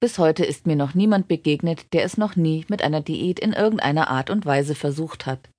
Bis 0.00 0.18
heute 0.18 0.44
ist 0.44 0.66
mir 0.66 0.76
noch 0.76 0.94
niemand 0.94 1.26
begegnet, 1.26 1.92
der 1.92 2.04
es 2.04 2.16
noch 2.16 2.36
nie 2.36 2.64
mit 2.68 2.82
einer 2.82 3.00
Diät 3.00 3.40
in 3.40 3.52
irgendeiner 3.52 4.08
Art 4.08 4.30
und 4.30 4.46
Weise 4.46 4.76
versucht 4.76 5.26
hat. 5.26 5.50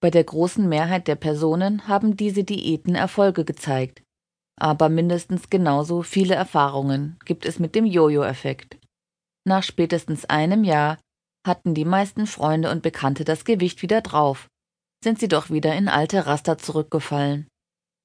Bei 0.00 0.10
der 0.10 0.24
großen 0.24 0.68
Mehrheit 0.68 1.08
der 1.08 1.14
Personen 1.14 1.88
haben 1.88 2.16
diese 2.16 2.44
Diäten 2.44 2.94
Erfolge 2.94 3.44
gezeigt, 3.44 4.02
aber 4.60 4.88
mindestens 4.88 5.48
genauso 5.48 6.02
viele 6.02 6.34
Erfahrungen 6.34 7.18
gibt 7.24 7.46
es 7.46 7.58
mit 7.58 7.74
dem 7.74 7.86
Jojo-Effekt. 7.86 8.78
Nach 9.46 9.62
spätestens 9.62 10.26
einem 10.26 10.64
Jahr 10.64 10.98
hatten 11.46 11.72
die 11.74 11.86
meisten 11.86 12.26
Freunde 12.26 12.70
und 12.70 12.82
Bekannte 12.82 13.24
das 13.24 13.44
Gewicht 13.44 13.80
wieder 13.82 14.02
drauf, 14.02 14.48
sind 15.02 15.18
sie 15.18 15.28
doch 15.28 15.50
wieder 15.50 15.74
in 15.74 15.88
alte 15.88 16.26
Raster 16.26 16.58
zurückgefallen. 16.58 17.48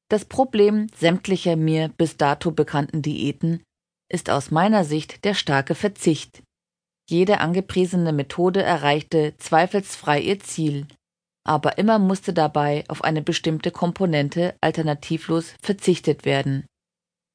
Das 0.10 0.24
Problem 0.24 0.88
sämtlicher 0.96 1.58
mir 1.58 1.90
bis 1.90 2.16
dato 2.16 2.52
bekannten 2.52 3.02
Diäten 3.02 3.62
ist 4.10 4.30
aus 4.30 4.52
meiner 4.52 4.84
Sicht 4.84 5.24
der 5.26 5.34
starke 5.34 5.76
Verzicht. 5.76 6.42
Jede 7.10 7.40
angepriesene 7.40 8.12
Methode 8.12 8.64
erreichte 8.64 9.36
zweifelsfrei 9.38 10.20
ihr 10.20 10.40
Ziel, 10.40 10.88
aber 11.46 11.78
immer 11.78 12.00
musste 12.00 12.34
dabei 12.34 12.84
auf 12.90 13.04
eine 13.04 13.22
bestimmte 13.22 13.72
Komponente 13.72 14.56
alternativlos 14.62 15.56
verzichtet 15.62 16.26
werden. 16.26 16.66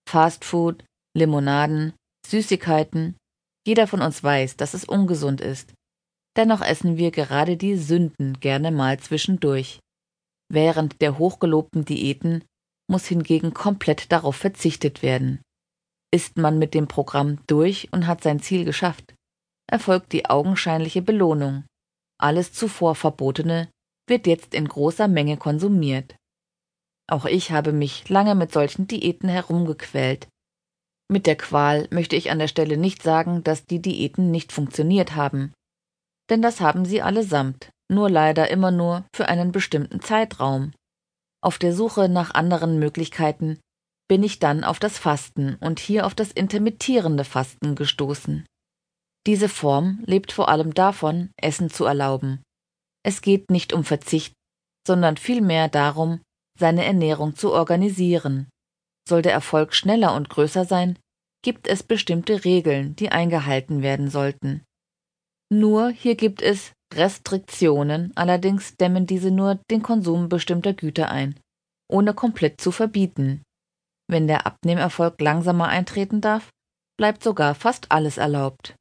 Fastfood, 0.09 0.84
Limonaden, 1.16 1.95
Süßigkeiten, 2.27 3.16
jeder 3.66 3.86
von 3.86 4.02
uns 4.02 4.23
weiß, 4.23 4.56
dass 4.56 4.75
es 4.75 4.84
ungesund 4.84 5.41
ist. 5.41 5.73
Dennoch 6.36 6.61
essen 6.61 6.97
wir 6.97 7.11
gerade 7.11 7.56
die 7.56 7.77
Sünden 7.77 8.41
gerne 8.41 8.70
mal 8.70 8.98
zwischendurch. 8.98 9.80
Während 10.50 11.00
der 11.00 11.19
hochgelobten 11.19 11.84
Diäten 11.84 12.45
muss 12.91 13.06
hingegen 13.06 13.55
komplett 13.55 14.12
darauf 14.12 14.36
verzichtet 14.36 15.02
werden. 15.02 15.41
Ist 16.15 16.37
man 16.37 16.59
mit 16.59 16.75
dem 16.75 16.89
Programm 16.89 17.39
durch 17.47 17.89
und 17.93 18.07
hat 18.07 18.23
sein 18.23 18.41
Ziel 18.41 18.65
geschafft, 18.65 19.15
erfolgt 19.66 20.12
die 20.12 20.27
augenscheinliche 20.27 21.01
Belohnung. 21.01 21.65
Alles 22.20 22.53
zuvor 22.53 22.95
Verbotene 22.95 23.69
wird 24.06 24.27
jetzt 24.27 24.55
in 24.55 24.69
großer 24.69 25.09
Menge 25.09 25.39
konsumiert. 25.39 26.14
Auch 27.11 27.25
ich 27.25 27.51
habe 27.51 27.73
mich 27.73 28.09
lange 28.09 28.34
mit 28.34 28.53
solchen 28.53 28.86
Diäten 28.86 29.28
herumgequält. 29.28 30.28
Mit 31.11 31.27
der 31.27 31.36
Qual 31.36 31.89
möchte 31.91 32.17
ich 32.17 32.31
an 32.31 32.39
der 32.39 32.48
Stelle 32.48 32.77
nicht 32.77 33.03
sagen, 33.03 33.42
dass 33.42 33.64
die 33.64 33.81
Diäten 33.81 34.31
nicht 34.31 34.53
funktioniert 34.53 35.14
haben. 35.14 35.53
Denn 36.31 36.42
das 36.42 36.61
haben 36.61 36.84
sie 36.84 37.03
allesamt, 37.03 37.70
nur 37.91 38.08
leider 38.08 38.51
immer 38.51 38.70
nur 38.70 39.05
für 39.14 39.29
einen 39.29 39.53
bestimmten 39.53 40.01
Zeitraum. 40.01 40.73
Auf 41.42 41.58
der 41.58 41.75
Suche 41.75 42.08
nach 42.08 42.34
anderen 42.34 42.79
Möglichkeiten 42.79 43.58
bin 44.08 44.22
ich 44.22 44.39
dann 44.39 44.64
auf 44.64 44.78
das 44.78 44.98
Fasten 44.98 45.56
und 45.61 45.81
hier 45.81 46.06
auf 46.06 46.14
das 46.14 46.33
intermittierende 46.33 47.25
Fasten 47.25 47.75
gestoßen. 47.75 48.45
Diese 49.27 49.48
Form 49.48 50.03
lebt 50.05 50.33
vor 50.33 50.48
allem 50.48 50.75
davon, 50.75 51.31
Essen 51.36 51.70
zu 51.70 51.84
erlauben. 51.84 52.42
Es 53.05 53.20
geht 53.20 53.50
nicht 53.50 53.73
um 53.73 53.84
Verzicht, 53.84 54.34
sondern 54.86 55.17
vielmehr 55.17 55.69
darum, 55.69 56.20
seine 56.58 56.84
Ernährung 56.84 57.36
zu 57.36 57.53
organisieren. 57.53 58.48
Soll 59.08 59.23
der 59.23 59.33
Erfolg 59.33 59.75
schneller 59.75 60.14
und 60.14 60.28
größer 60.28 60.64
sein, 60.64 60.98
gibt 61.42 61.67
es 61.67 61.83
bestimmte 61.83 62.45
Regeln, 62.45 62.95
die 62.97 63.11
eingehalten 63.11 63.83
werden 63.83 64.11
sollten. 64.11 64.64
Nur 65.50 65.91
hier 65.91 66.14
gibt 66.14 66.41
es 66.41 66.73
Restriktionen, 66.95 68.12
allerdings 68.14 68.77
dämmen 68.77 69.06
diese 69.06 69.30
nur 69.30 69.61
den 69.70 69.83
Konsum 69.83 70.28
bestimmter 70.28 70.73
Güter 70.73 71.11
ein, 71.11 71.39
ohne 71.89 72.14
komplett 72.14 72.61
zu 72.61 72.70
verbieten. 72.70 73.42
Wenn 74.12 74.27
der 74.27 74.44
Abnehmerfolg 74.44 75.18
langsamer 75.22 75.68
eintreten 75.68 76.20
darf, 76.20 76.50
bleibt 76.98 77.22
sogar 77.24 77.55
fast 77.55 77.91
alles 77.91 78.18
erlaubt. 78.18 78.77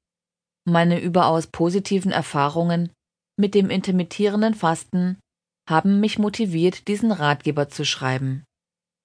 Meine 0.68 1.00
überaus 1.00 1.48
positiven 1.48 2.12
Erfahrungen 2.12 2.92
mit 3.40 3.56
dem 3.56 3.70
intermittierenden 3.70 4.56
Fasten 4.56 5.20
haben 5.70 6.02
mich 6.02 6.20
motiviert, 6.20 6.90
diesen 6.90 7.14
Ratgeber 7.14 7.70
zu 7.70 7.86
schreiben. 7.86 8.44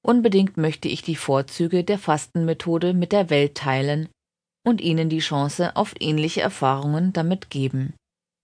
Unbedingt 0.05 0.57
möchte 0.57 0.89
ich 0.89 1.03
die 1.03 1.15
Vorzüge 1.15 1.85
der 1.85 2.01
Fastenmethode 2.01 2.93
mit 2.93 3.13
der 3.13 3.31
Welt 3.31 3.57
teilen 3.57 4.09
und 4.67 4.81
Ihnen 4.81 5.09
die 5.09 5.21
Chance 5.21 5.77
auf 5.77 5.95
ähnliche 6.01 6.41
Erfahrungen 6.41 7.13
damit 7.13 7.51
geben. 7.51 7.95